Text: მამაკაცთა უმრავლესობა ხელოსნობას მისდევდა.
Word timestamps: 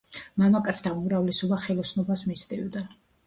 მამაკაცთა 0.43 0.93
უმრავლესობა 1.01 1.59
ხელოსნობას 1.67 2.25
მისდევდა. 2.31 2.85